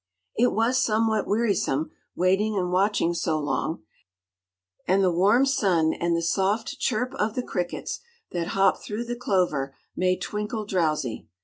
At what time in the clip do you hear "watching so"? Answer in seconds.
2.71-3.39